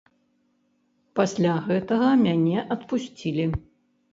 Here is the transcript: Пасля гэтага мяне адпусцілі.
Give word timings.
Пасля 1.19 1.53
гэтага 1.67 2.09
мяне 2.25 2.67
адпусцілі. 2.77 3.45